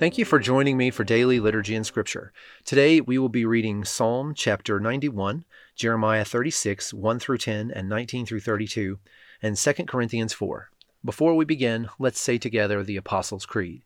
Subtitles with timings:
[0.00, 2.32] Thank you for joining me for daily liturgy and scripture.
[2.64, 5.44] Today we will be reading Psalm chapter 91,
[5.76, 8.98] Jeremiah 36, 1 through 10, and 19 through 32,
[9.42, 10.70] and 2 Corinthians 4.
[11.04, 13.82] Before we begin, let's say together the Apostles' Creed.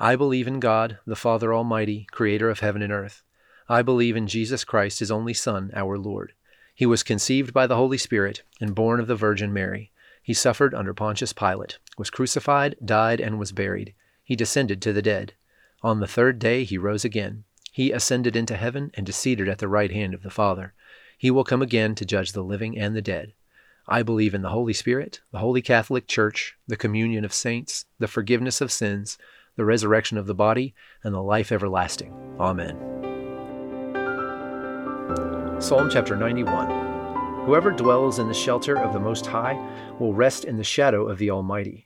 [0.00, 3.22] I believe in God, the Father Almighty, creator of heaven and earth.
[3.68, 6.32] I believe in Jesus Christ, his only Son, our Lord.
[6.74, 9.92] He was conceived by the Holy Spirit and born of the Virgin Mary.
[10.22, 13.92] He suffered under Pontius Pilate, was crucified, died, and was buried
[14.26, 15.34] he descended to the dead.
[15.82, 17.44] On the third day he rose again.
[17.70, 20.74] He ascended into heaven and is seated at the right hand of the Father.
[21.16, 23.34] He will come again to judge the living and the dead.
[23.86, 28.08] I believe in the Holy Spirit, the Holy Catholic Church, the communion of saints, the
[28.08, 29.16] forgiveness of sins,
[29.54, 30.74] the resurrection of the body,
[31.04, 32.12] and the life everlasting.
[32.40, 32.76] Amen.
[35.60, 39.54] Psalm chapter 91 Whoever dwells in the shelter of the Most High
[40.00, 41.85] will rest in the shadow of the Almighty.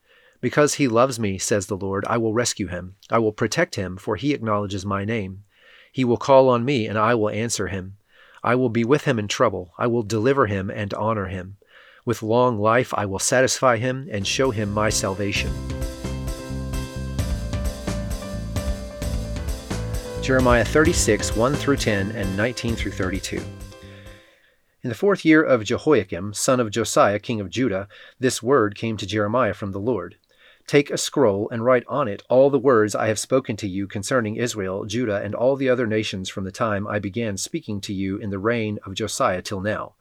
[0.41, 2.95] Because he loves me, says the Lord, I will rescue him.
[3.11, 5.43] I will protect him, for he acknowledges my name.
[5.91, 7.97] He will call on me, and I will answer him.
[8.43, 9.71] I will be with him in trouble.
[9.77, 11.57] I will deliver him and honor him.
[12.05, 15.51] With long life I will satisfy him and show him my salvation.
[20.23, 23.43] Jeremiah 36, 1 through 10, and 19 through 32.
[24.83, 27.87] In the fourth year of Jehoiakim, son of Josiah, king of Judah,
[28.19, 30.15] this word came to Jeremiah from the Lord.
[30.67, 33.87] Take a scroll and write on it all the words I have spoken to you
[33.87, 37.93] concerning Israel, Judah, and all the other nations from the time I began speaking to
[37.93, 39.93] you in the reign of Josiah till now.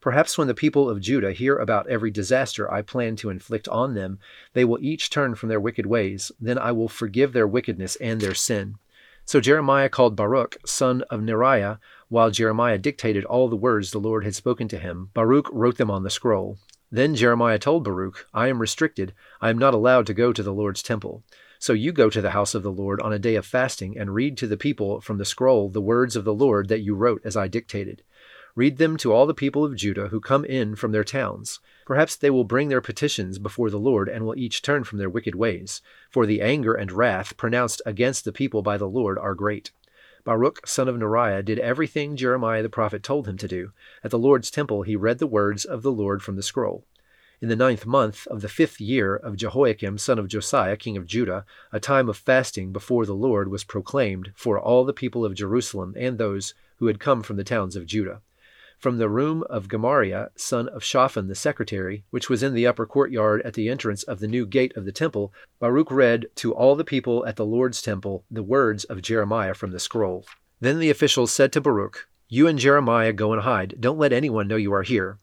[0.00, 3.94] Perhaps when the people of Judah hear about every disaster I plan to inflict on
[3.94, 4.18] them,
[4.52, 6.32] they will each turn from their wicked ways.
[6.40, 8.78] Then I will forgive their wickedness and their sin.
[9.24, 14.24] So Jeremiah called Baruch, son of Neriah, while Jeremiah dictated all the words the Lord
[14.24, 15.10] had spoken to him.
[15.14, 16.58] Baruch wrote them on the scroll.
[16.94, 19.14] Then Jeremiah told Baruch, I am restricted.
[19.40, 21.24] I am not allowed to go to the Lord's temple.
[21.58, 24.14] So you go to the house of the Lord on a day of fasting and
[24.14, 27.22] read to the people from the scroll the words of the Lord that you wrote
[27.24, 28.02] as I dictated.
[28.54, 31.60] Read them to all the people of Judah who come in from their towns.
[31.86, 35.08] Perhaps they will bring their petitions before the Lord and will each turn from their
[35.08, 35.80] wicked ways,
[36.10, 39.70] for the anger and wrath pronounced against the people by the Lord are great.
[40.24, 43.72] Baruch son of Neriah did everything Jeremiah the prophet told him to do.
[44.04, 46.84] At the Lord's temple he read the words of the Lord from the scroll.
[47.40, 51.06] In the ninth month of the fifth year of Jehoiakim son of Josiah king of
[51.06, 55.34] Judah, a time of fasting before the Lord was proclaimed for all the people of
[55.34, 58.20] Jerusalem and those who had come from the towns of Judah.
[58.82, 62.84] From the room of Gemariah, son of Shaphan the secretary, which was in the upper
[62.84, 66.74] courtyard at the entrance of the new gate of the temple, Baruch read to all
[66.74, 70.26] the people at the Lord's temple the words of Jeremiah from the scroll.
[70.58, 73.76] Then the officials said to Baruch, You and Jeremiah go and hide.
[73.78, 75.18] Don't let anyone know you are here.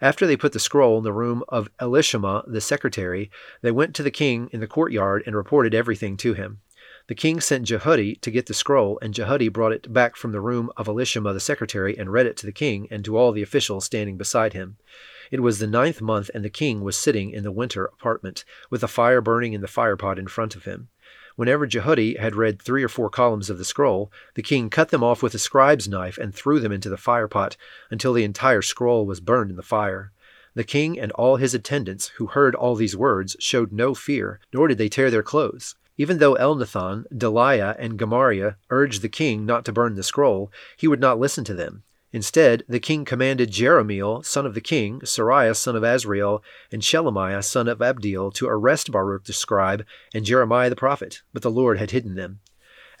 [0.00, 3.30] After they put the scroll in the room of Elishama the secretary,
[3.60, 6.62] they went to the king in the courtyard and reported everything to him.
[7.08, 10.40] The king sent Jehudi to get the scroll, and Jehudi brought it back from the
[10.40, 13.42] room of Elishama the secretary and read it to the king and to all the
[13.42, 14.76] officials standing beside him.
[15.30, 18.84] It was the ninth month, and the king was sitting in the winter apartment, with
[18.84, 20.90] a fire burning in the firepot in front of him.
[21.34, 25.02] Whenever Jehudi had read three or four columns of the scroll, the king cut them
[25.02, 27.56] off with a scribe's knife and threw them into the firepot
[27.90, 30.12] until the entire scroll was burned in the fire.
[30.54, 34.68] The king and all his attendants, who heard all these words, showed no fear, nor
[34.68, 35.74] did they tear their clothes.
[35.98, 40.88] Even though Elnathan, Delaiah, and Gemariah urged the king not to burn the scroll, he
[40.88, 41.82] would not listen to them.
[42.12, 47.42] Instead, the king commanded Jerahmeel, son of the king, Seraiah, son of Azriel, and Shelemiah,
[47.42, 49.84] son of Abdeel, to arrest Baruch the scribe
[50.14, 52.40] and Jeremiah the prophet, but the Lord had hidden them.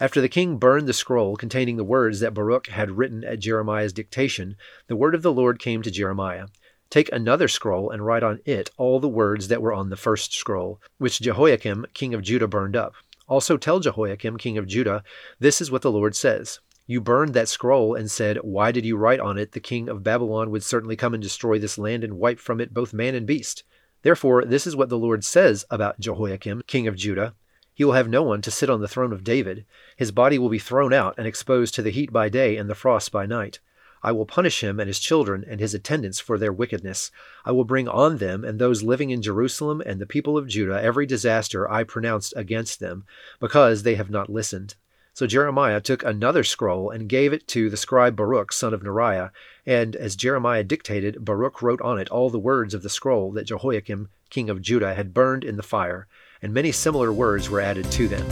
[0.00, 3.92] After the king burned the scroll containing the words that Baruch had written at Jeremiah's
[3.92, 4.56] dictation,
[4.86, 6.46] the word of the Lord came to Jeremiah.
[6.92, 10.34] Take another scroll and write on it all the words that were on the first
[10.34, 12.92] scroll, which Jehoiakim, king of Judah, burned up.
[13.26, 15.02] Also tell Jehoiakim, king of Judah,
[15.38, 18.98] this is what the Lord says You burned that scroll and said, Why did you
[18.98, 22.18] write on it, The king of Babylon would certainly come and destroy this land and
[22.18, 23.64] wipe from it both man and beast?
[24.02, 27.34] Therefore, this is what the Lord says about Jehoiakim, king of Judah.
[27.72, 29.64] He will have no one to sit on the throne of David.
[29.96, 32.74] His body will be thrown out and exposed to the heat by day and the
[32.74, 33.60] frost by night.
[34.02, 37.10] I will punish him and his children and his attendants for their wickedness.
[37.44, 40.82] I will bring on them and those living in Jerusalem and the people of Judah
[40.82, 43.04] every disaster I pronounced against them,
[43.38, 44.74] because they have not listened.
[45.14, 49.30] So Jeremiah took another scroll and gave it to the scribe Baruch, son of Neriah.
[49.66, 53.44] And as Jeremiah dictated, Baruch wrote on it all the words of the scroll that
[53.44, 56.06] Jehoiakim, king of Judah, had burned in the fire,
[56.40, 58.26] and many similar words were added to them.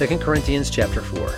[0.00, 1.30] 2 Corinthians chapter 4.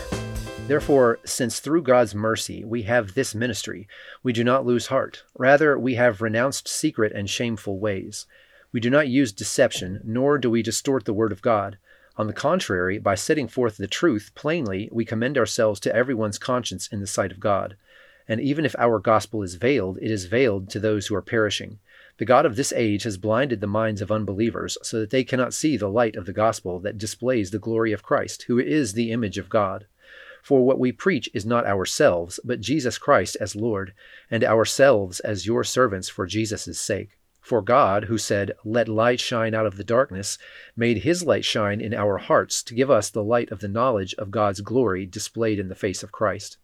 [0.69, 3.88] Therefore, since through God's mercy we have this ministry,
[4.23, 5.25] we do not lose heart.
[5.37, 8.25] Rather, we have renounced secret and shameful ways.
[8.70, 11.76] We do not use deception, nor do we distort the word of God.
[12.17, 16.87] On the contrary, by setting forth the truth plainly, we commend ourselves to everyone's conscience
[16.87, 17.75] in the sight of God.
[18.29, 21.81] And even if our gospel is veiled, it is veiled to those who are perishing.
[22.22, 25.52] The God of this age has blinded the minds of unbelievers, so that they cannot
[25.52, 29.10] see the light of the gospel that displays the glory of Christ, who is the
[29.10, 29.88] image of God.
[30.40, 33.92] For what we preach is not ourselves, but Jesus Christ as Lord,
[34.30, 37.19] and ourselves as your servants for Jesus' sake.
[37.40, 40.38] For God, who said, Let light shine out of the darkness,
[40.76, 44.14] made his light shine in our hearts to give us the light of the knowledge
[44.14, 46.56] of God's glory displayed in the face of Christ.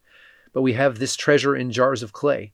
[0.53, 2.53] But we have this treasure in jars of clay,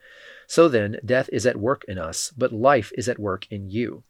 [0.51, 4.03] So then, death is at work in us, but life is at work in you.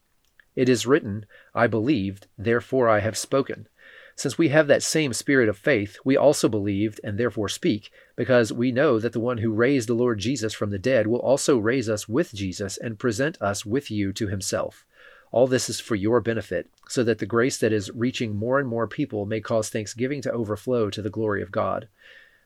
[0.56, 3.68] It is written, I believed, therefore I have spoken.
[4.16, 8.52] Since we have that same spirit of faith, we also believed and therefore speak, because
[8.52, 11.60] we know that the one who raised the Lord Jesus from the dead will also
[11.60, 14.84] raise us with Jesus and present us with you to himself.
[15.32, 18.68] All this is for your benefit, so that the grace that is reaching more and
[18.68, 21.88] more people may cause thanksgiving to overflow to the glory of God.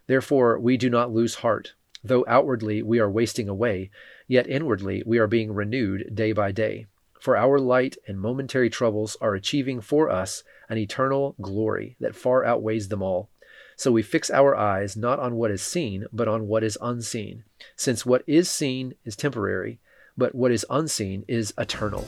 [0.08, 1.76] Therefore, we do not lose heart.
[2.06, 3.90] Though outwardly we are wasting away,
[4.28, 6.86] yet inwardly we are being renewed day by day.
[7.20, 12.46] For our light and momentary troubles are achieving for us an eternal glory that far
[12.46, 13.30] outweighs them all.
[13.76, 17.44] So we fix our eyes not on what is seen, but on what is unseen,
[17.76, 19.80] since what is seen is temporary,
[20.16, 22.06] but what is unseen is eternal.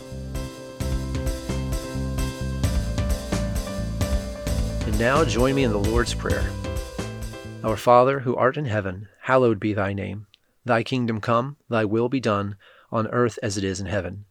[4.86, 6.48] And now join me in the Lord's Prayer.
[7.64, 10.26] Our Father, who art in heaven, hallowed be thy name.
[10.64, 12.56] Thy kingdom come, thy will be done,
[12.94, 14.24] on earth as it is in heaven.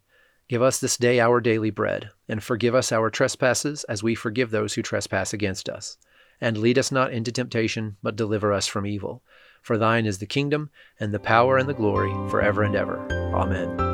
[0.48, 4.50] Give us this day our daily bread, and forgive us our trespasses as we forgive
[4.50, 5.98] those who trespass against us.
[6.40, 9.22] And lead us not into temptation, but deliver us from evil.
[9.60, 12.96] For thine is the kingdom, and the power, and the glory, for ever and ever.
[13.34, 13.85] Amen.